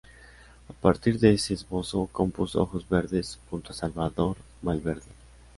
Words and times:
A 0.67 0.73
partir 0.73 1.19
de 1.19 1.31
ese 1.31 1.53
esbozo 1.53 2.09
compuso 2.11 2.63
"Ojos 2.63 2.89
verdes" 2.89 3.37
junto 3.51 3.69
a 3.71 3.75
Salvador 3.75 4.35
Valverde. 4.63 5.05